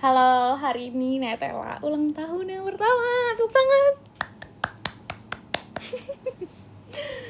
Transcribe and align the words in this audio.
Halo, 0.00 0.56
hari 0.56 0.88
ini 0.88 1.20
Netela 1.20 1.76
ulang 1.84 2.16
tahun 2.16 2.48
yang 2.48 2.64
pertama. 2.64 3.36
Tepuk 3.36 3.52
tangan. 3.52 3.84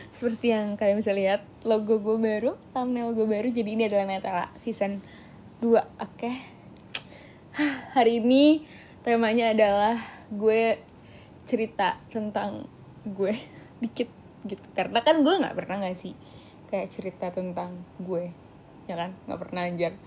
Seperti 0.14 0.54
yang 0.54 0.78
kalian 0.78 1.02
bisa 1.02 1.10
lihat, 1.10 1.42
logo 1.66 1.98
gue 1.98 2.14
baru, 2.14 2.54
thumbnail 2.70 3.10
gue 3.10 3.26
baru. 3.26 3.50
Jadi 3.50 3.74
ini 3.74 3.90
adalah 3.90 4.06
Netela 4.06 4.46
season 4.62 5.02
2. 5.58 5.82
Oke. 5.82 6.30
Hari 7.98 8.22
ini 8.22 8.62
temanya 9.02 9.50
adalah 9.50 9.98
gue 10.30 10.78
cerita 11.50 11.98
tentang 12.14 12.70
gue 13.02 13.34
dikit 13.82 14.14
gitu. 14.46 14.62
Karena 14.78 15.02
kan 15.02 15.26
gue 15.26 15.34
nggak 15.42 15.58
pernah 15.58 15.90
ngasih 15.90 16.14
kayak 16.70 16.94
cerita 16.94 17.34
tentang 17.34 17.82
gue, 17.98 18.30
ya 18.86 18.94
kan? 18.94 19.18
Nggak 19.26 19.40
pernah 19.42 19.66
anjir 19.66 19.98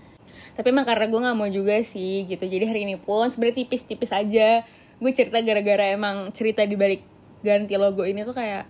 tapi 0.54 0.70
emang 0.70 0.86
karena 0.86 1.06
gue 1.10 1.20
nggak 1.20 1.36
mau 1.36 1.48
juga 1.50 1.80
sih 1.82 2.28
gitu. 2.28 2.44
Jadi 2.44 2.64
hari 2.64 2.80
ini 2.86 2.96
pun 2.96 3.30
sebenarnya 3.30 3.64
tipis-tipis 3.64 4.10
aja. 4.14 4.62
Gue 4.98 5.10
cerita 5.10 5.42
gara-gara 5.42 5.90
emang 5.92 6.30
cerita 6.30 6.62
di 6.62 6.74
balik 6.78 7.02
ganti 7.44 7.76
logo 7.76 8.08
ini 8.08 8.24
tuh 8.24 8.32
kayak 8.32 8.64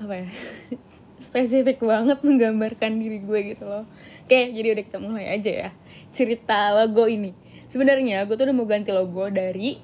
apa 0.00 0.14
ya 0.24 0.28
spesifik 1.26 1.82
banget 1.82 2.22
menggambarkan 2.22 2.96
diri 2.96 3.18
gue 3.20 3.40
gitu 3.52 3.66
loh. 3.66 3.84
Oke 4.24 4.54
jadi 4.54 4.78
udah 4.78 4.84
kita 4.86 4.98
mulai 5.02 5.26
aja 5.26 5.68
ya 5.68 5.70
cerita 6.14 6.70
logo 6.70 7.10
ini. 7.10 7.34
Sebenarnya 7.66 8.24
gue 8.26 8.34
tuh 8.38 8.46
udah 8.46 8.56
mau 8.56 8.66
ganti 8.66 8.94
logo 8.94 9.26
dari 9.28 9.78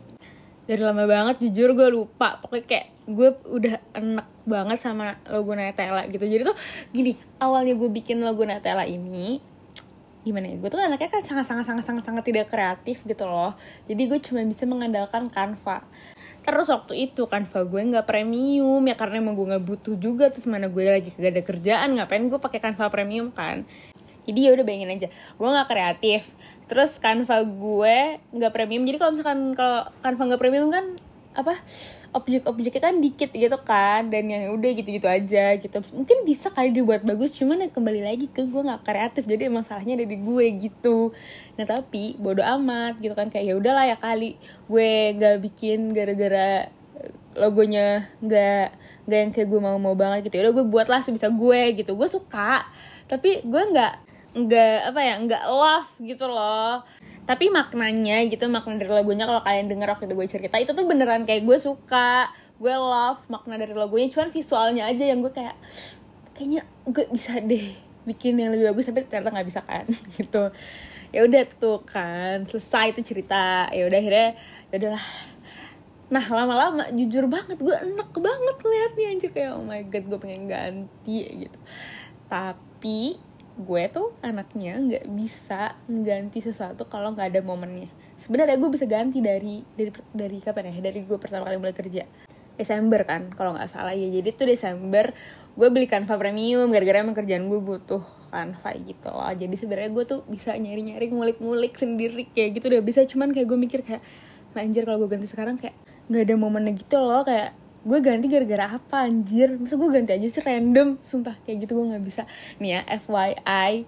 dari 0.66 0.83
lama 0.83 1.06
banget 1.06 1.42
jujur 1.42 1.74
gue 1.74 1.88
lupa. 1.91 2.38
Pokoknya 2.42 2.64
kayak 2.66 2.86
gue 3.06 3.28
udah 3.50 3.74
enak 3.94 4.27
banget 4.47 4.78
sama 4.83 5.19
logo 5.27 5.55
Nutella 5.55 6.06
gitu. 6.06 6.24
Jadi 6.27 6.42
tuh 6.47 6.56
gini 6.94 7.19
awalnya 7.42 7.74
gue 7.74 7.91
bikin 7.91 8.22
logo 8.22 8.47
Nutella 8.47 8.86
ini 8.86 9.42
gimana 10.26 10.50
ya 10.50 10.58
gue 10.58 10.66
tuh 10.66 10.82
anaknya 10.82 11.06
kan 11.06 11.22
sangat 11.22 11.46
sangat 11.46 11.64
sangat 11.70 11.84
sangat 11.86 12.02
sangat 12.02 12.24
tidak 12.27 12.50
kreatif 12.50 12.98
gitu 13.06 13.22
loh. 13.22 13.55
Jadi 13.86 14.02
gue 14.10 14.19
cuma 14.19 14.42
bisa 14.42 14.66
mengandalkan 14.66 15.30
Canva. 15.30 15.86
Terus 16.42 16.66
waktu 16.66 17.06
itu 17.06 17.30
Canva 17.30 17.62
gue 17.62 17.80
nggak 17.94 18.10
premium 18.10 18.83
ya 18.83 18.98
karena 18.98 19.22
emang 19.22 19.38
gue 19.38 19.46
nggak 19.55 19.62
butuh 19.62 19.94
juga 19.94 20.27
terus 20.34 20.50
mana 20.50 20.66
gue 20.66 20.83
lagi 20.83 21.14
gak 21.14 21.30
ada 21.30 21.42
kerjaan 21.46 21.88
ngapain 21.94 22.27
gue 22.27 22.41
pakai 22.42 22.58
Canva 22.58 22.91
premium 22.91 23.30
kan? 23.30 23.62
Jadi 24.27 24.38
ya 24.42 24.50
udah 24.58 24.64
bayangin 24.66 24.91
aja 24.91 25.08
gue 25.14 25.48
nggak 25.48 25.68
kreatif 25.70 26.27
terus 26.66 26.98
Canva 26.98 27.46
gue 27.46 28.18
nggak 28.34 28.50
premium. 28.50 28.83
Jadi 28.83 28.96
kalau 28.98 29.11
misalkan 29.14 29.55
kalau 29.55 29.86
Canva 30.02 30.22
nggak 30.34 30.42
premium 30.42 30.74
kan 30.74 30.98
apa 31.37 31.61
objek-objeknya 32.17 32.81
kan 32.81 32.97
dikit 32.97 33.29
gitu 33.37 33.59
kan 33.61 34.09
dan 34.09 34.25
yang 34.25 34.56
udah 34.56 34.70
gitu-gitu 34.73 35.05
aja 35.05 35.61
gitu. 35.61 35.77
Mungkin 35.92 36.25
bisa 36.25 36.48
kali 36.48 36.73
dibuat 36.73 37.05
bagus 37.05 37.37
cuman 37.37 37.61
ya 37.61 37.69
kembali 37.69 38.01
lagi 38.01 38.27
ke 38.33 38.48
gue 38.48 38.62
nggak 38.65 38.89
kreatif 38.89 39.29
jadi 39.29 39.53
emang 39.53 39.62
salahnya 39.62 40.01
dari 40.01 40.17
gue 40.17 40.47
gitu. 40.57 41.12
Nah 41.61 41.69
tapi 41.69 42.17
bodo 42.17 42.41
amat 42.41 42.97
gitu 43.05 43.12
kan 43.12 43.29
kayak 43.29 43.53
ya 43.53 43.55
udahlah 43.61 43.84
ya 43.84 43.97
kali 44.01 44.41
gue 44.67 44.91
nggak 45.20 45.37
bikin 45.45 45.92
gara-gara 45.92 46.73
logonya 47.37 48.09
nggak 48.25 48.67
nggak 49.05 49.19
yang 49.20 49.33
kayak 49.37 49.48
gue 49.53 49.61
mau 49.61 49.77
mau 49.77 49.92
banget 49.92 50.33
gitu. 50.33 50.41
Ya 50.41 50.48
udah 50.48 50.55
gue 50.57 50.67
buat 50.73 50.89
lah 50.89 51.05
sebisa 51.05 51.29
gue 51.29 51.77
gitu. 51.77 51.92
Gue 51.92 52.09
suka 52.09 52.64
tapi 53.07 53.45
gue 53.45 53.62
nggak 53.77 53.95
nggak 54.37 54.92
apa 54.92 55.01
ya 55.01 55.14
nggak 55.17 55.45
love 55.48 55.91
gitu 55.97 56.29
loh 56.29 56.84
tapi 57.27 57.50
maknanya 57.50 58.22
gitu 58.30 58.46
makna 58.46 58.78
dari 58.78 58.92
lagunya 58.94 59.27
kalau 59.27 59.42
kalian 59.42 59.66
denger 59.66 59.88
waktu 59.98 60.05
itu 60.06 60.14
gue 60.14 60.28
cerita 60.30 60.56
itu 60.62 60.70
tuh 60.70 60.86
beneran 60.86 61.27
kayak 61.27 61.42
gue 61.42 61.58
suka 61.58 62.30
gue 62.56 62.72
love 62.72 63.20
makna 63.28 63.58
dari 63.58 63.74
lagunya 63.74 64.08
cuman 64.08 64.30
visualnya 64.33 64.88
aja 64.88 65.05
yang 65.05 65.20
gue 65.20 65.34
kayak 65.34 65.58
kayaknya 66.33 66.62
gue 66.86 67.05
bisa 67.10 67.42
deh 67.42 67.86
bikin 68.06 68.38
yang 68.38 68.55
lebih 68.55 68.70
bagus 68.70 68.86
tapi 68.86 69.02
ternyata 69.05 69.34
nggak 69.34 69.48
bisa 69.50 69.60
kan 69.66 69.84
gitu. 70.18 70.55
Ya 71.10 71.20
udah 71.27 71.42
tuh 71.58 71.83
kan 71.83 72.46
selesai 72.46 72.94
itu 72.94 73.02
cerita 73.02 73.66
ya 73.74 73.83
udah 73.90 73.98
akhirnya 73.98 74.28
ya 74.70 74.74
udahlah. 74.78 75.06
Nah 76.06 76.24
lama-lama 76.30 76.84
jujur 76.95 77.27
banget 77.27 77.58
gue 77.58 77.74
enak 77.74 78.11
banget 78.14 78.56
liatnya 78.62 79.06
anjir 79.11 79.30
kayak 79.34 79.58
oh 79.58 79.67
my 79.67 79.83
god 79.90 80.05
gue 80.06 80.18
pengen 80.22 80.46
ganti 80.46 81.48
gitu. 81.48 81.58
Tapi 82.30 83.18
gue 83.56 83.83
tuh 83.89 84.12
anaknya 84.20 84.77
nggak 84.77 85.05
bisa 85.17 85.80
mengganti 85.89 86.44
sesuatu 86.44 86.84
kalau 86.84 87.17
nggak 87.17 87.33
ada 87.33 87.40
momennya. 87.40 87.89
Sebenarnya 88.20 88.61
gue 88.61 88.68
bisa 88.68 88.84
ganti 88.84 89.24
dari 89.24 89.64
dari 89.72 89.90
dari 90.12 90.39
kapan 90.44 90.68
ya? 90.68 90.92
Dari 90.92 91.00
gue 91.08 91.17
pertama 91.17 91.48
kali 91.48 91.56
mulai 91.56 91.72
kerja. 91.72 92.05
Desember 92.56 93.05
kan 93.05 93.33
kalau 93.33 93.56
nggak 93.56 93.68
salah 93.68 93.96
ya. 93.96 94.08
Jadi 94.12 94.28
tuh 94.36 94.46
Desember 94.52 95.16
gue 95.56 95.68
beli 95.72 95.89
Canva 95.89 96.20
premium 96.20 96.68
gara-gara 96.68 97.00
emang 97.00 97.16
kerjaan 97.16 97.48
gue 97.48 97.61
butuh 97.61 98.05
Canva 98.28 98.70
gitu 98.77 99.08
loh. 99.08 99.33
Jadi 99.33 99.55
sebenarnya 99.56 99.90
gue 99.92 100.05
tuh 100.05 100.20
bisa 100.28 100.52
nyari-nyari 100.52 101.08
ngulik-ngulik 101.08 101.80
sendiri 101.80 102.28
kayak 102.36 102.61
gitu. 102.61 102.68
Udah 102.68 102.84
bisa 102.84 103.08
cuman 103.08 103.33
kayak 103.33 103.48
gue 103.48 103.58
mikir 103.61 103.80
kayak 103.80 104.05
anjir 104.56 104.84
kalau 104.89 105.05
gue 105.05 105.16
ganti 105.16 105.28
sekarang 105.28 105.56
kayak 105.61 105.77
nggak 106.12 106.22
ada 106.28 106.34
momennya 106.36 106.72
gitu 106.77 107.00
loh. 107.00 107.24
Kayak 107.24 107.56
gue 107.86 107.98
ganti 108.02 108.27
gara-gara 108.27 108.83
apa 108.83 109.07
anjir? 109.07 109.55
Masa 109.63 109.79
gue 109.79 109.91
ganti 109.95 110.11
aja 110.11 110.27
sih 110.27 110.42
random 110.42 110.98
sumpah. 111.07 111.39
Kayak 111.47 111.57
gitu 111.64 111.79
gue 111.79 111.86
nggak 111.95 112.02
bisa. 112.02 112.27
Nih 112.58 112.77
ya 112.77 112.80
FYI 112.98 113.86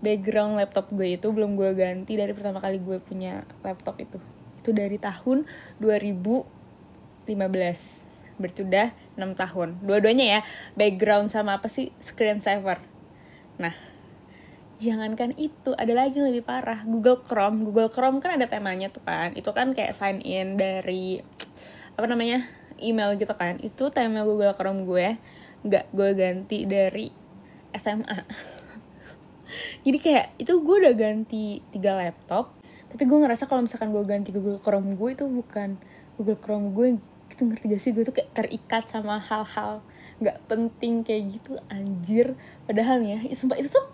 background 0.00 0.56
laptop 0.56 0.88
gue 0.88 1.20
itu 1.20 1.28
belum 1.28 1.58
gue 1.60 1.76
ganti 1.76 2.16
dari 2.16 2.32
pertama 2.32 2.64
kali 2.64 2.80
gue 2.80 2.96
punya 3.04 3.44
laptop 3.60 4.00
itu. 4.00 4.16
Itu 4.64 4.72
dari 4.72 4.96
tahun 4.96 5.44
2015 5.76 7.28
berarti 8.40 8.60
udah 8.64 8.88
6 9.20 9.42
tahun. 9.44 9.68
Dua-duanya 9.84 10.24
ya 10.24 10.40
background 10.72 11.28
sama 11.28 11.60
apa 11.60 11.68
sih? 11.68 11.92
Screen 12.00 12.40
saver. 12.40 12.80
Nah 13.60 13.76
jangankan 14.80 15.34
itu 15.36 15.76
ada 15.76 15.92
lagi 15.92 16.16
yang 16.16 16.32
lebih 16.32 16.48
parah. 16.48 16.80
Google 16.88 17.20
Chrome. 17.28 17.68
Google 17.68 17.92
Chrome 17.92 18.24
kan 18.24 18.40
ada 18.40 18.48
temanya 18.48 18.88
tuh 18.88 19.04
kan. 19.04 19.36
Itu 19.36 19.52
kan 19.52 19.76
kayak 19.76 19.92
sign 19.92 20.24
in 20.24 20.56
dari 20.56 21.20
apa 21.98 22.06
namanya 22.06 22.46
email 22.80 23.14
gitu 23.18 23.32
kan 23.34 23.58
itu 23.60 23.84
tema 23.92 24.22
Google 24.22 24.54
Chrome 24.54 24.86
gue 24.86 25.18
nggak 25.66 25.84
gue 25.90 26.08
ganti 26.14 26.58
dari 26.64 27.10
SMA 27.74 28.18
jadi 29.84 29.98
kayak 29.98 30.26
itu 30.38 30.52
gue 30.62 30.76
udah 30.86 30.94
ganti 30.94 31.60
tiga 31.74 31.98
laptop 31.98 32.58
tapi 32.88 33.04
gue 33.04 33.18
ngerasa 33.20 33.44
kalau 33.44 33.64
misalkan 33.64 33.92
gue 33.92 34.04
ganti 34.08 34.32
Google 34.32 34.60
Chrome 34.60 34.96
gue 34.96 35.10
itu 35.12 35.24
bukan 35.28 35.76
Google 36.16 36.40
Chrome 36.40 36.72
gue 36.72 36.88
gitu 37.28 37.42
ngerti 37.44 37.64
gak 37.68 37.80
sih? 37.80 37.90
Gue 37.92 38.04
tuh 38.08 38.16
kayak 38.16 38.32
terikat 38.32 38.84
sama 38.88 39.20
hal-hal 39.20 39.84
nggak 40.18 40.50
penting 40.50 41.06
kayak 41.06 41.38
gitu 41.38 41.60
anjir. 41.70 42.34
Padahal 42.66 43.04
ya 43.04 43.22
sumpah 43.36 43.60
itu 43.60 43.70
tuh 43.70 43.86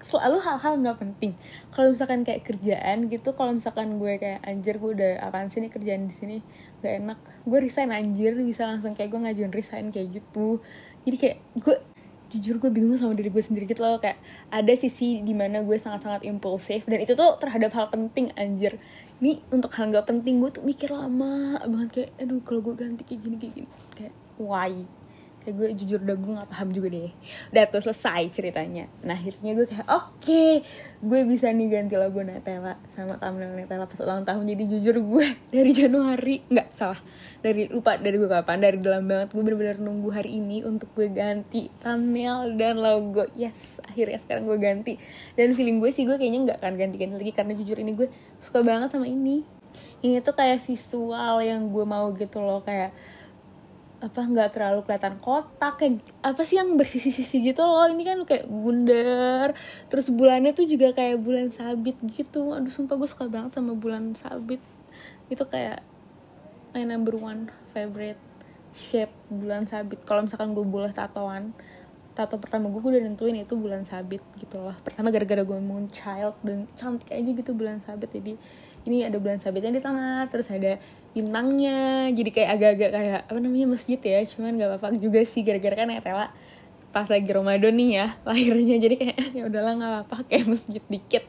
selalu 0.00 0.38
hal-hal 0.40 0.80
nggak 0.80 0.98
penting. 0.98 1.32
Kalau 1.72 1.92
misalkan 1.92 2.24
kayak 2.24 2.42
kerjaan 2.44 3.08
gitu 3.12 3.36
kalau 3.36 3.52
misalkan 3.52 4.00
gue 4.00 4.16
kayak 4.16 4.40
anjir 4.44 4.80
gue 4.80 4.90
udah 4.96 5.12
apaan 5.24 5.52
sih 5.52 5.60
nih 5.60 5.72
kerjaan 5.72 6.08
di 6.08 6.14
sini? 6.14 6.36
Gak 6.80 6.94
enak. 7.04 7.18
Gue 7.44 7.58
resign 7.60 7.92
anjir 7.92 8.32
bisa 8.40 8.64
langsung 8.64 8.96
kayak 8.96 9.12
gue 9.12 9.20
ngajuin 9.20 9.52
resign 9.52 9.92
kayak 9.92 10.20
gitu. 10.20 10.60
Jadi 11.04 11.16
kayak 11.16 11.36
gue 11.60 11.76
jujur 12.30 12.62
gue 12.62 12.70
bingung 12.70 12.94
sama 12.96 13.12
diri 13.12 13.28
gue 13.28 13.42
sendiri 13.44 13.68
gitu 13.68 13.84
loh. 13.84 14.00
Kayak 14.00 14.18
ada 14.48 14.72
sisi 14.74 15.20
di 15.20 15.34
mana 15.36 15.60
gue 15.60 15.76
sangat-sangat 15.76 16.24
impulsif 16.24 16.88
dan 16.88 16.98
itu 17.04 17.12
tuh 17.12 17.36
terhadap 17.36 17.70
hal 17.76 17.86
penting 17.92 18.32
anjir. 18.40 18.80
Ini 19.20 19.44
untuk 19.52 19.68
hal 19.76 19.92
gak 19.92 20.08
penting 20.08 20.40
gue 20.40 20.48
tuh 20.48 20.64
mikir 20.64 20.88
lama 20.96 21.60
banget 21.68 21.88
kayak 21.92 22.10
aduh 22.16 22.40
kalau 22.40 22.60
gue 22.64 22.74
ganti 22.80 23.02
kayak 23.04 23.20
gini 23.20 23.36
kayak 23.36 23.52
gini. 23.52 23.68
Kayak 23.92 24.14
why 24.40 24.99
kayak 25.40 25.54
gue 25.56 25.68
jujur 25.82 25.98
udah 26.04 26.16
gue 26.20 26.32
gak 26.36 26.50
paham 26.52 26.68
juga 26.76 26.88
deh. 26.92 27.12
Udah 27.48 27.64
tuh 27.72 27.80
selesai 27.80 28.28
ceritanya. 28.28 28.84
Nah 29.00 29.16
akhirnya 29.16 29.56
gue 29.56 29.66
kayak 29.66 29.88
oke 29.88 30.20
okay, 30.20 30.60
gue 31.00 31.20
bisa 31.24 31.48
nih 31.48 31.68
ganti 31.72 31.96
lagu 31.96 32.20
Nutella 32.20 32.76
sama 32.92 33.16
thumbnail 33.16 33.56
Nutella 33.56 33.88
pas 33.88 34.00
ulang 34.04 34.22
tahun. 34.28 34.44
Jadi 34.44 34.62
jujur 34.68 34.96
gue 35.00 35.26
dari 35.56 35.72
Januari 35.72 36.36
nggak 36.44 36.68
salah. 36.76 37.00
Dari 37.40 37.72
lupa 37.72 37.96
dari 37.96 38.16
gue 38.20 38.28
kapan 38.28 38.58
dari 38.60 38.78
dalam 38.84 39.08
banget. 39.08 39.32
Gue 39.32 39.42
bener-bener 39.42 39.80
nunggu 39.80 40.08
hari 40.12 40.36
ini 40.36 40.60
untuk 40.60 40.92
gue 40.92 41.08
ganti 41.08 41.72
thumbnail 41.80 42.52
dan 42.60 42.76
logo. 42.76 43.24
Yes 43.32 43.80
akhirnya 43.80 44.20
sekarang 44.20 44.44
gue 44.44 44.58
ganti. 44.60 45.00
Dan 45.34 45.56
feeling 45.56 45.80
gue 45.80 45.88
sih 45.88 46.04
gue 46.04 46.20
kayaknya 46.20 46.52
nggak 46.52 46.58
akan 46.60 46.72
ganti-ganti 46.76 47.16
lagi 47.16 47.32
karena 47.32 47.52
jujur 47.56 47.80
ini 47.80 47.96
gue 47.96 48.12
suka 48.44 48.60
banget 48.60 48.92
sama 48.92 49.08
ini. 49.08 49.40
Ini 50.04 50.20
tuh 50.20 50.36
kayak 50.36 50.64
visual 50.64 51.44
yang 51.44 51.72
gue 51.72 51.84
mau 51.84 52.12
gitu 52.16 52.40
loh 52.40 52.60
kayak 52.64 52.92
apa 54.00 54.20
nggak 54.24 54.56
terlalu 54.56 54.80
kelihatan 54.88 55.20
kotak 55.20 55.76
kayak 55.76 56.00
apa 56.24 56.40
sih 56.40 56.56
yang 56.56 56.74
bersisi-sisi 56.80 57.44
gitu 57.44 57.60
loh. 57.60 57.84
Ini 57.84 58.02
kan 58.02 58.18
kayak 58.24 58.48
bundar 58.48 59.52
terus 59.92 60.08
bulannya 60.08 60.56
tuh 60.56 60.64
juga 60.64 60.96
kayak 60.96 61.20
bulan 61.20 61.52
sabit 61.52 62.00
gitu. 62.16 62.56
Aduh 62.56 62.72
sumpah 62.72 62.96
gue 62.96 63.08
suka 63.08 63.28
banget 63.28 63.60
sama 63.60 63.76
bulan 63.76 64.16
sabit. 64.16 64.58
Itu 65.28 65.44
kayak 65.44 65.84
my 66.72 66.88
number 66.88 67.14
one 67.20 67.52
favorite 67.76 68.20
shape 68.72 69.12
bulan 69.28 69.68
sabit. 69.68 70.00
Kalau 70.08 70.24
misalkan 70.24 70.56
gue 70.56 70.64
boleh 70.64 70.96
tatoan 70.96 71.52
tato 72.10 72.36
pertama 72.42 72.66
gue, 72.72 72.80
gue 72.82 72.90
udah 72.98 73.04
nentuin 73.06 73.38
itu 73.38 73.54
bulan 73.54 73.84
sabit 73.84 74.24
gitu 74.40 74.58
loh. 74.58 74.74
Pertama 74.82 75.12
gara-gara 75.12 75.44
gue 75.44 75.58
mau 75.60 75.78
child 75.92 76.40
dan 76.40 76.66
cantik 76.74 77.12
aja 77.12 77.30
gitu 77.36 77.52
bulan 77.52 77.84
sabit. 77.84 78.10
Jadi 78.16 78.34
ini 78.88 79.04
ada 79.04 79.20
bulan 79.20 79.36
sabitnya 79.36 79.76
di 79.76 79.82
sana 79.82 80.24
terus 80.32 80.48
ada 80.48 80.80
bintangnya 81.10 82.08
jadi 82.14 82.30
kayak 82.30 82.50
agak-agak 82.54 82.90
kayak 82.94 83.20
apa 83.26 83.38
namanya 83.42 83.66
masjid 83.74 83.98
ya 83.98 84.22
cuman 84.30 84.54
gak 84.54 84.68
apa-apa 84.78 84.96
juga 84.98 85.20
sih 85.26 85.42
gara-gara 85.42 85.74
kan 85.74 85.90
Tela 85.98 86.26
pas 86.90 87.06
lagi 87.06 87.30
Ramadan 87.30 87.74
nih 87.74 87.90
ya 88.02 88.06
lahirnya 88.28 88.76
jadi 88.78 88.94
kayak 88.98 89.16
ya 89.38 89.42
udahlah 89.46 89.72
nggak 89.78 89.90
apa-apa 89.90 90.16
kayak 90.30 90.46
masjid 90.50 90.82
dikit 90.90 91.24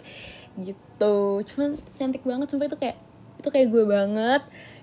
gitu. 0.59 1.15
Cuman 1.47 1.79
cantik 1.95 2.23
banget 2.27 2.51
sumpah 2.51 2.67
itu 2.67 2.77
kayak 2.77 2.97
itu 3.39 3.47
kayak 3.49 3.67
gue 3.71 3.83
banget 3.87 4.41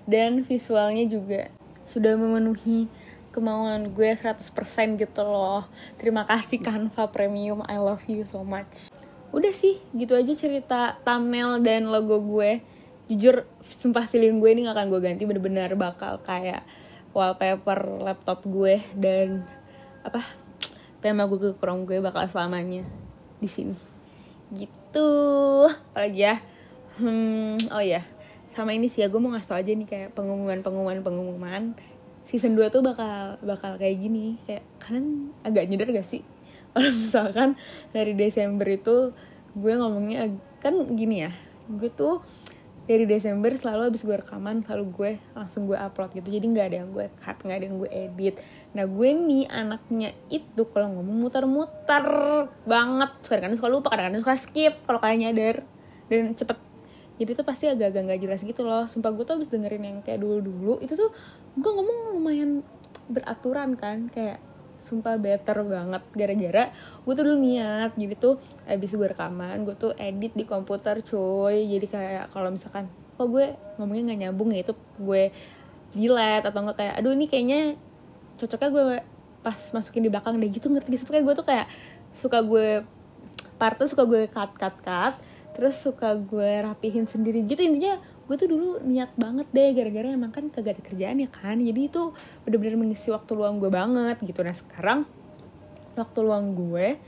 dan 0.09 0.41
visualnya 0.43 1.05
juga 1.05 1.47
sudah 1.85 2.17
memenuhi 2.17 2.89
kemauan 3.29 3.93
gue 3.93 4.09
100% 4.17 4.41
gitu 4.97 5.21
loh. 5.21 5.63
Terima 6.01 6.25
kasih 6.25 6.59
Canva 6.59 7.07
Premium 7.13 7.61
I 7.69 7.77
love 7.77 8.03
you 8.09 8.25
so 8.25 8.41
much. 8.41 8.89
Udah 9.29 9.53
sih 9.53 9.77
gitu 9.93 10.17
aja 10.17 10.33
cerita 10.33 10.97
thumbnail 11.05 11.61
dan 11.61 11.85
logo 11.93 12.17
gue 12.17 12.65
jujur 13.09 13.49
sumpah 13.65 14.05
feeling 14.05 14.37
gue 14.37 14.49
ini 14.53 14.69
gak 14.69 14.77
akan 14.77 14.87
gue 14.93 15.01
ganti 15.01 15.23
bener-bener 15.25 15.73
bakal 15.73 16.21
kayak 16.21 16.61
wallpaper 17.11 18.05
laptop 18.05 18.45
gue 18.45 18.77
dan 18.93 19.43
apa 20.05 20.23
tema 21.01 21.25
Google 21.25 21.57
Chrome 21.57 21.89
gue 21.89 21.97
bakal 21.99 22.29
selamanya 22.29 22.85
di 23.41 23.49
sini. 23.49 23.75
Gitu. 24.53 25.09
Apalagi 25.91 26.21
ya? 26.21 26.37
Hmm, 27.01 27.57
oh 27.73 27.81
ya 27.81 28.05
sama 28.59 28.75
ini 28.75 28.91
sih 28.91 29.05
ya 29.05 29.07
gue 29.07 29.21
mau 29.23 29.31
ngasih 29.31 29.55
aja 29.55 29.71
nih 29.71 29.87
kayak 29.87 30.09
pengumuman 30.17 30.59
pengumuman 30.59 30.99
pengumuman. 30.99 31.63
Season 32.27 32.53
2 32.53 32.67
tuh 32.69 32.83
bakal 32.83 33.39
bakal 33.41 33.79
kayak 33.79 34.03
gini. 34.03 34.35
Kayak 34.43 34.67
kalian 34.83 35.31
agak 35.47 35.63
nyadar 35.71 35.89
gak 35.95 36.07
sih? 36.07 36.27
Kalau 36.75 36.91
misalkan 36.91 37.49
dari 37.95 38.13
Desember 38.13 38.67
itu 38.67 39.15
gue 39.55 39.73
ngomongnya 39.79 40.27
kan 40.59 40.75
gini 40.93 41.23
ya. 41.23 41.31
Gue 41.71 41.87
tuh 41.87 42.19
dari 42.89 43.05
Desember 43.05 43.53
selalu 43.53 43.93
habis 43.93 44.01
gue 44.01 44.17
rekaman 44.17 44.65
selalu 44.65 44.85
gue 44.89 45.11
langsung 45.37 45.69
gue 45.69 45.77
upload 45.77 46.09
gitu. 46.17 46.33
Jadi 46.33 46.45
nggak 46.49 46.65
ada 46.73 46.77
yang 46.81 46.89
gue 46.89 47.05
cut 47.21 47.37
nggak 47.37 47.57
ada 47.61 47.65
yang 47.69 47.77
gue 47.77 47.91
edit. 47.93 48.35
Nah 48.73 48.89
gue 48.89 49.09
nih 49.13 49.45
anaknya 49.45 50.09
itu 50.33 50.65
kalau 50.73 50.97
ngomong 50.97 51.21
muter-muter 51.21 52.05
banget. 52.65 53.11
Kadang-kadang 53.21 53.61
suka 53.61 53.69
lupa 53.69 53.87
kadang-kadang 53.93 54.25
suka 54.25 54.35
skip 54.41 54.73
kalau 54.89 54.97
kalian 54.97 55.29
nyadar. 55.29 55.61
Dan 56.09 56.33
cepet. 56.33 56.57
Jadi 57.21 57.29
tuh 57.37 57.45
pasti 57.45 57.69
agak-agak 57.69 58.01
nggak 58.09 58.19
jelas 58.25 58.41
gitu 58.41 58.65
loh. 58.65 58.89
Sumpah 58.89 59.13
gue 59.13 59.21
tuh 59.21 59.37
habis 59.37 59.53
dengerin 59.53 59.85
yang 59.85 59.97
kayak 60.01 60.25
dulu-dulu 60.25 60.81
itu 60.81 60.97
tuh 60.97 61.13
gue 61.61 61.69
ngomong 61.69 62.17
lumayan 62.17 62.65
beraturan 63.05 63.77
kan. 63.77 64.09
Kayak 64.09 64.41
sumpah 64.83 65.15
better 65.19 65.63
banget. 65.65 66.03
Gara-gara 66.15 66.63
gue 67.05 67.13
tuh 67.13 67.23
dulu 67.25 67.37
niat 67.39 67.91
jadi 67.95 68.15
tuh 68.15 68.35
abis 68.65 68.95
gue 68.95 69.07
rekaman 69.07 69.63
gue 69.67 69.75
tuh 69.75 69.91
edit 69.99 70.33
di 70.35 70.45
komputer 70.47 71.03
cuy. 71.03 71.65
Jadi 71.67 71.87
kayak 71.87 72.25
kalau 72.31 72.49
misalkan 72.53 72.87
kok 73.19 73.27
gue 73.27 73.55
ngomongnya 73.75 74.13
nggak 74.13 74.19
nyambung 74.27 74.49
ya 74.55 74.63
itu 74.63 74.73
gue 74.99 75.31
delete 75.91 76.45
atau 76.47 76.59
enggak 76.63 76.77
kayak 76.79 76.93
aduh 77.01 77.11
ini 77.11 77.25
kayaknya 77.25 77.61
cocoknya 78.39 78.69
gue 78.71 78.83
pas 79.39 79.59
masukin 79.75 80.03
di 80.05 80.09
belakang 80.11 80.35
deh 80.39 80.49
gitu. 80.51 80.67
Ngerti 80.71 80.95
gitu. 80.95 81.03
Kayak 81.09 81.23
gue 81.27 81.35
tuh 81.35 81.47
kayak 81.47 81.67
suka 82.15 82.39
gue 82.43 82.83
partnya 83.59 83.87
suka 83.87 84.03
gue 84.07 84.27
cut 84.31 84.51
cut 84.55 84.75
cut. 84.83 85.15
Terus 85.55 85.75
suka 85.81 86.15
gue 86.15 86.63
rapihin 86.63 87.03
sendiri 87.09 87.43
gitu. 87.43 87.59
Intinya 87.59 87.99
gue 88.29 88.37
tuh 88.37 88.45
dulu 88.45 88.77
niat 88.85 89.09
banget 89.17 89.49
deh 89.49 89.73
gara-gara 89.73 90.13
emang 90.13 90.29
kan 90.29 90.53
kagak 90.53 90.77
ada 90.77 90.83
kerjaan 90.85 91.17
ya 91.17 91.29
kan. 91.33 91.57
Jadi 91.57 91.89
itu 91.89 92.13
bener-bener 92.45 92.77
mengisi 92.77 93.09
waktu 93.09 93.33
luang 93.33 93.57
gue 93.57 93.73
banget 93.73 94.21
gitu. 94.21 94.45
Nah 94.45 94.53
sekarang 94.53 95.09
waktu 95.97 96.19
luang 96.21 96.53
gue 96.53 97.01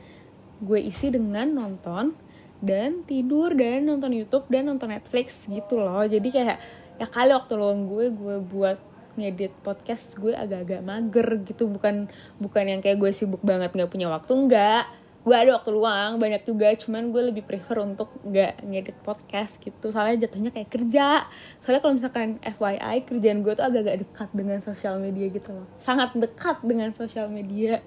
gue 0.66 0.80
isi 0.82 1.14
dengan 1.14 1.46
nonton 1.54 2.18
dan 2.58 3.06
tidur 3.06 3.54
dan 3.54 3.86
nonton 3.86 4.18
YouTube 4.18 4.50
dan 4.50 4.66
nonton 4.66 4.90
Netflix 4.90 5.46
gitu 5.46 5.78
loh. 5.78 6.02
Jadi 6.10 6.26
kayak 6.34 6.58
ya 6.98 7.06
kali 7.06 7.38
waktu 7.38 7.54
luang 7.54 7.86
gue 7.86 8.10
gue 8.10 8.38
buat 8.42 8.82
ngedit 9.14 9.54
podcast 9.62 10.18
gue 10.18 10.34
agak-agak 10.34 10.82
mager 10.82 11.38
gitu. 11.46 11.70
Bukan 11.70 12.10
bukan 12.42 12.64
yang 12.66 12.82
kayak 12.82 12.98
gue 12.98 13.14
sibuk 13.14 13.46
banget 13.46 13.70
nggak 13.78 13.94
punya 13.94 14.10
waktu 14.10 14.34
enggak 14.34 14.90
gue 15.22 15.36
ada 15.38 15.54
waktu 15.54 15.70
luang 15.70 16.18
banyak 16.18 16.42
juga. 16.46 16.74
Cuman 16.74 17.14
gue 17.14 17.30
lebih 17.30 17.44
prefer 17.46 17.82
untuk 17.86 18.10
nggak 18.26 18.66
ngedit 18.66 18.98
podcast 19.06 19.62
gitu. 19.62 19.94
Soalnya 19.94 20.26
jatuhnya 20.28 20.50
kayak 20.50 20.70
kerja. 20.70 21.26
Soalnya 21.62 21.82
kalau 21.86 21.94
misalkan 21.98 22.30
FYI 22.42 22.98
kerjaan 23.06 23.46
gue 23.46 23.54
tuh 23.54 23.66
agak-agak 23.66 23.96
dekat 24.08 24.30
dengan 24.34 24.60
sosial 24.66 24.98
media 24.98 25.28
gitu 25.30 25.50
loh. 25.54 25.68
Sangat 25.82 26.18
dekat 26.18 26.58
dengan 26.66 26.90
sosial 26.98 27.30
media. 27.30 27.80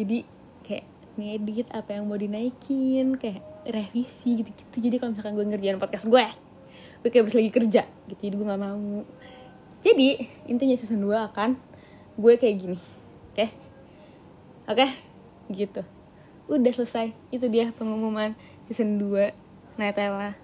Jadi 0.00 0.24
kayak 0.64 0.86
ngedit 1.20 1.68
apa 1.76 1.92
yang 1.92 2.08
mau 2.08 2.16
dinaikin 2.16 3.20
kayak 3.20 3.44
revisi 3.68 4.40
gitu-gitu. 4.40 4.76
Jadi 4.80 4.96
kalau 4.96 5.10
misalkan 5.12 5.34
gue 5.36 5.46
ngerjain 5.48 5.78
podcast 5.78 6.08
gue 6.08 6.26
gue 7.02 7.10
kayak 7.10 7.26
harus 7.26 7.36
lagi 7.36 7.50
kerja 7.50 7.82
gitu. 8.08 8.20
Jadi 8.30 8.34
gue 8.38 8.46
nggak 8.46 8.62
mau. 8.62 9.02
Jadi 9.82 10.08
intinya 10.46 10.78
season 10.78 11.02
2 11.02 11.30
akan 11.34 11.50
gue 12.16 12.34
kayak 12.38 12.56
gini. 12.56 12.78
Oke? 12.78 13.36
Okay? 13.36 13.50
oke? 14.70 14.78
Okay? 14.78 14.90
gitu 15.52 16.01
udah 16.48 16.72
selesai. 16.72 17.12
Itu 17.30 17.46
dia 17.52 17.70
pengumuman 17.76 18.34
season 18.66 18.96
2 18.96 19.78
Netella 19.78 20.34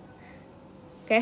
oke. 1.08 1.20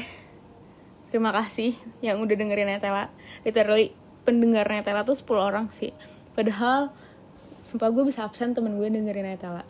Terima 1.15 1.31
kasih 1.31 1.79
yang 2.03 2.19
udah 2.19 2.35
dengerin 2.35 2.67
Netella 2.67 3.15
literally 3.47 3.95
pendengar 4.27 4.67
Netella 4.67 5.07
tuh 5.07 5.15
10 5.15 5.39
orang 5.39 5.67
sih. 5.71 5.95
Padahal 6.35 6.91
sumpah 7.63 7.95
gue 7.95 8.05
bisa 8.11 8.27
absen 8.27 8.55
temen 8.55 8.75
gue 8.75 8.91
dengerin 8.91 9.27
Netella 9.27 9.63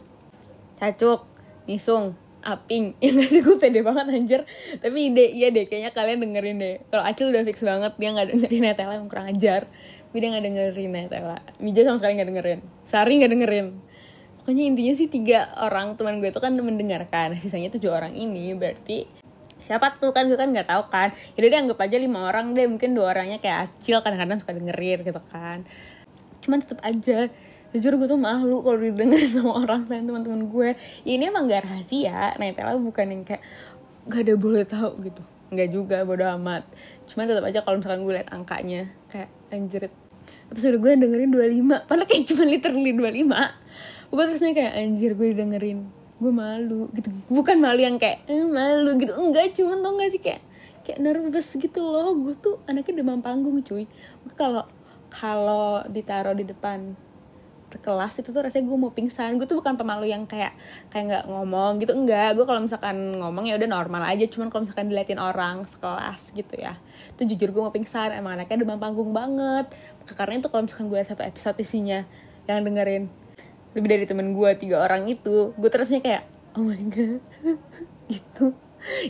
cacuk 0.81 1.29
nisung 1.69 2.17
aping. 2.41 2.97
Ya 3.05 3.11
gak 3.13 3.29
sih 3.29 3.41
gue 3.45 3.57
pede 3.61 3.85
banget 3.85 4.07
anjir. 4.09 4.41
Tapi 4.81 5.13
ide 5.13 5.29
iya 5.35 5.53
deh 5.53 5.69
kayaknya 5.69 5.93
kalian 5.93 6.25
dengerin 6.25 6.57
deh. 6.57 6.77
Kalau 6.89 7.05
Acil 7.05 7.29
udah 7.29 7.43
fix 7.45 7.61
banget 7.61 7.93
dia 8.01 8.09
nggak 8.17 8.29
dengerin 8.33 8.63
Netella 8.73 8.95
yang 8.97 9.09
kurang 9.11 9.29
ajar. 9.29 9.69
Tapi 10.09 10.17
dia 10.23 10.29
nggak 10.33 10.45
dengerin 10.49 10.91
Netella 10.97 11.39
Mija 11.61 11.81
sama 11.85 12.01
sekali 12.01 12.13
nggak 12.17 12.29
dengerin. 12.33 12.61
Sari 12.89 13.13
nggak 13.21 13.33
dengerin 13.37 13.67
pokoknya 14.47 14.63
intinya 14.63 14.95
sih 14.95 15.11
tiga 15.11 15.51
orang 15.59 15.99
teman 15.99 16.23
gue 16.23 16.31
itu 16.31 16.39
kan 16.39 16.55
mendengarkan. 16.55 17.35
Sisanya 17.43 17.67
tujuh 17.75 17.91
orang 17.91 18.15
ini 18.15 18.55
berarti 18.55 19.11
siapa 19.59 19.99
tuh? 19.99 20.15
Kan 20.15 20.31
gue 20.31 20.39
kan 20.39 20.55
nggak 20.55 20.71
tahu 20.71 20.87
kan. 20.87 21.11
Jadi 21.35 21.47
dia 21.51 21.59
anggap 21.59 21.83
aja 21.83 21.99
lima 21.99 22.31
orang 22.31 22.55
deh. 22.55 22.71
Mungkin 22.71 22.95
dua 22.95 23.11
orangnya 23.11 23.43
kayak 23.43 23.75
acil 23.75 23.99
kadang-kadang 24.07 24.39
suka 24.39 24.55
dengerin 24.55 25.03
gitu 25.03 25.19
kan. 25.35 25.67
Cuman 26.47 26.63
tetap 26.63 26.79
aja 26.87 27.27
jujur 27.75 27.99
gue 27.99 28.07
tuh 28.07 28.23
malu 28.23 28.63
kalau 28.63 28.79
didengerin 28.79 29.35
sama 29.35 29.67
orang 29.67 29.83
lain 29.91 30.07
teman-teman 30.15 30.43
gue. 30.47 30.69
Ya, 31.03 31.13
ini 31.19 31.27
emang 31.27 31.51
gak 31.51 31.67
rahasia. 31.67 32.39
Nah 32.39 32.47
itu 32.47 32.63
bukan 32.63 33.07
yang 33.11 33.23
kayak 33.27 33.43
gak 34.07 34.31
ada 34.31 34.35
boleh 34.39 34.63
tahu 34.63 35.11
gitu. 35.11 35.27
Nggak 35.51 35.69
juga 35.75 36.07
bodo 36.07 36.23
amat. 36.39 36.63
Cuman 37.11 37.27
tetap 37.27 37.43
aja 37.43 37.67
kalau 37.67 37.83
misalkan 37.83 38.07
gue 38.07 38.15
liat 38.15 38.31
angkanya 38.31 38.95
kayak 39.11 39.27
anjir 39.51 39.91
episode 40.51 40.79
gue 40.79 40.91
dengerin 40.95 41.31
25 41.35 41.87
padahal 41.91 42.07
kayak 42.07 42.25
cuma 42.31 42.43
literally 42.47 42.93
25 42.95 43.31
gue 44.11 44.23
terusnya 44.23 44.53
kayak 44.55 44.73
anjir 44.79 45.13
gue 45.19 45.35
dengerin 45.35 46.07
gue 46.17 46.33
malu 46.33 46.89
gitu. 46.97 47.13
Bukan 47.29 47.61
malu 47.61 47.81
yang 47.81 48.01
kayak 48.01 48.25
eh, 48.29 48.41
malu 48.41 48.97
gitu. 48.97 49.13
Enggak 49.13 49.53
cuman 49.53 49.85
tau 49.85 49.93
gak 50.01 50.11
sih 50.17 50.23
kayak 50.23 50.43
kayak 50.85 50.99
nervous 51.03 51.49
gitu 51.53 51.81
loh. 51.85 52.17
Gue 52.17 52.35
tuh 52.37 52.57
anaknya 52.65 53.05
demam 53.05 53.21
panggung 53.21 53.61
cuy. 53.61 53.85
Kalau 54.33 54.65
kalau 55.13 55.85
ditaruh 55.89 56.37
di 56.37 56.45
depan 56.49 56.97
kelas 57.77 58.25
itu 58.25 58.33
tuh 58.33 58.41
rasanya 58.41 58.65
gue 58.73 58.79
mau 58.81 58.89
pingsan. 58.89 59.37
Gue 59.37 59.45
tuh 59.45 59.61
bukan 59.61 59.77
pemalu 59.77 60.09
yang 60.09 60.25
kayak 60.25 60.57
kayak 60.89 61.05
nggak 61.05 61.25
ngomong 61.29 61.85
gitu. 61.85 61.93
Enggak 61.93 62.33
gue 62.33 62.49
kalau 62.49 62.65
misalkan 62.65 62.97
ngomong 63.21 63.45
ya 63.45 63.61
udah 63.61 63.69
normal 63.69 64.03
aja. 64.09 64.25
Cuman 64.25 64.49
kalau 64.49 64.65
misalkan 64.65 64.89
diliatin 64.89 65.21
orang 65.21 65.69
sekelas 65.69 66.33
gitu 66.33 66.57
ya 66.57 66.81
itu 67.13 67.37
jujur 67.37 67.53
gue 67.53 67.61
mau 67.61 67.75
pingsan. 67.75 68.17
Emang 68.17 68.41
anaknya 68.41 68.65
demam 68.65 68.81
panggung 68.81 69.13
banget. 69.13 69.69
Karena 70.17 70.41
itu 70.41 70.49
kalau 70.49 70.65
misalkan 70.65 70.89
gue 70.89 71.01
satu 71.05 71.21
episode 71.29 71.61
isinya 71.61 72.09
yang 72.49 72.65
dengerin 72.65 73.26
lebih 73.77 73.89
dari 73.93 74.05
temen 74.09 74.33
gue 74.33 74.51
tiga 74.57 74.81
orang 74.81 75.05
itu. 75.05 75.53
Gue 75.61 75.69
terusnya 75.69 76.01
kayak 76.01 76.25
oh 76.57 76.65
my 76.65 76.83
god. 76.89 77.21
Gitu. 78.11 78.57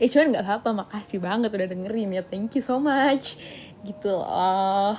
Ya 0.03 0.07
cuman 0.11 0.27
nggak 0.35 0.45
apa-apa. 0.45 0.71
Makasih 0.85 1.23
banget 1.23 1.55
udah 1.55 1.69
dengerin 1.71 2.19
ya. 2.19 2.23
Thank 2.27 2.59
you 2.59 2.65
so 2.67 2.83
much. 2.83 3.39
Gitu 3.87 4.11
loh. 4.11 4.99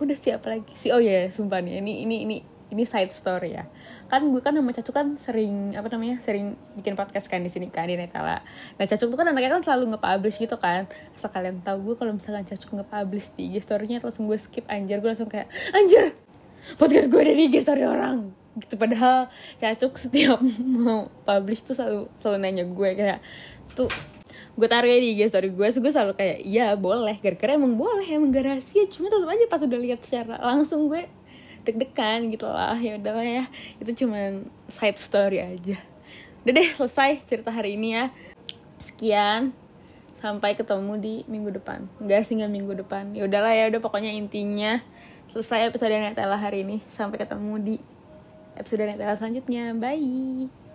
Udah 0.00 0.16
siap 0.16 0.48
lagi 0.48 0.72
sih? 0.72 0.90
Oh 0.96 1.02
ya 1.02 1.28
yeah, 1.28 1.34
sumpah 1.34 1.60
nih. 1.60 1.84
Ini 1.84 1.92
ini 2.08 2.16
ini 2.24 2.36
ini 2.72 2.82
side 2.88 3.12
story 3.12 3.52
ya. 3.60 3.68
Kan 4.08 4.32
gue 4.32 4.40
kan 4.40 4.56
sama 4.56 4.72
Cacuk 4.72 4.94
kan 4.96 5.20
sering 5.20 5.76
apa 5.76 5.92
namanya 5.92 6.16
sering 6.24 6.56
bikin 6.78 6.96
podcast 6.96 7.28
kan 7.28 7.44
di 7.44 7.52
sini 7.52 7.68
kan 7.68 7.90
di 7.90 8.00
Netala. 8.00 8.40
Nah 8.80 8.84
Cacuk 8.88 9.12
tuh 9.12 9.18
kan 9.18 9.28
anaknya 9.28 9.60
kan 9.60 9.62
selalu 9.66 9.92
nge-publish 9.92 10.40
gitu 10.40 10.56
kan. 10.56 10.88
Asal 11.12 11.28
kalian 11.28 11.60
tahu 11.60 11.92
gue 11.92 11.94
kalau 12.00 12.16
misalkan 12.16 12.48
Cacuk 12.48 12.72
nge-publish 12.80 13.36
di 13.36 13.52
IG 13.52 13.66
story-nya 13.66 14.00
langsung 14.00 14.24
gue 14.24 14.38
skip 14.40 14.64
anjir. 14.72 15.04
Gue 15.04 15.12
langsung 15.12 15.28
kayak 15.28 15.50
anjir! 15.74 16.16
Podcast 16.80 17.10
gue 17.10 17.20
ada 17.20 17.34
di 17.34 17.50
IG 17.50 17.60
story 17.62 17.84
orang 17.84 18.45
gitu. 18.56 18.74
Padahal 18.80 19.28
cacuk 19.60 20.00
setiap 20.00 20.40
mau 20.60 21.12
publish 21.28 21.62
tuh 21.64 21.76
selalu 21.76 22.08
selalu 22.20 22.38
nanya 22.40 22.64
gue 22.64 22.90
kayak 22.96 23.20
tuh 23.76 23.88
gue 24.56 24.68
taruh 24.72 24.88
ya 24.88 24.96
di 24.96 25.12
IG 25.12 25.28
story 25.28 25.52
gue, 25.52 25.68
so 25.68 25.84
gue 25.84 25.92
selalu 25.92 26.16
kayak 26.16 26.40
iya 26.40 26.72
boleh, 26.72 27.20
gara-gara 27.20 27.60
emang 27.60 27.76
boleh, 27.76 28.08
emang 28.08 28.32
gak 28.32 28.44
rahasia, 28.48 28.88
cuma 28.88 29.12
tetap 29.12 29.28
aja 29.28 29.44
pas 29.52 29.60
udah 29.60 29.80
lihat 29.84 30.00
secara 30.00 30.40
langsung 30.40 30.88
gue 30.88 31.04
deg-degan 31.68 32.32
gitu 32.32 32.48
lah, 32.48 32.72
ya 32.80 32.96
udahlah 32.96 33.20
ya, 33.20 33.44
itu 33.76 34.04
cuman 34.04 34.48
side 34.72 34.96
story 34.96 35.44
aja. 35.44 35.76
Udah 36.40 36.52
deh 36.56 36.68
selesai 36.72 37.20
cerita 37.28 37.52
hari 37.52 37.76
ini 37.76 38.00
ya, 38.00 38.04
sekian, 38.80 39.52
sampai 40.24 40.56
ketemu 40.56 40.92
di 40.96 41.14
minggu 41.28 41.52
depan, 41.60 41.84
enggak 42.00 42.24
sih 42.24 42.40
nggak 42.40 42.48
minggu 42.48 42.72
depan, 42.80 43.12
ya 43.12 43.28
udahlah 43.28 43.52
ya, 43.52 43.68
udah 43.68 43.80
pokoknya 43.84 44.08
intinya. 44.16 44.80
Selesai 45.36 45.68
episode 45.68 45.92
Netella 45.92 46.40
hari 46.40 46.64
ini, 46.64 46.80
sampai 46.88 47.20
ketemu 47.20 47.60
di 47.60 47.76
episode 48.56 48.84
Netella 48.88 49.14
selanjutnya. 49.16 49.72
Bye! 49.76 50.65